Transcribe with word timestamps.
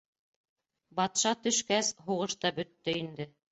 —Батша 1.01 1.35
төшкәс, 1.43 1.93
һуғыш 2.09 2.37
та 2.43 2.55
бөттө 2.59 2.99
инде. 3.05 3.33